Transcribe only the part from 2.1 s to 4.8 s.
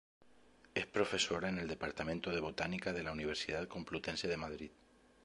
de Botánica, de la Universidad Complutense de Madrid.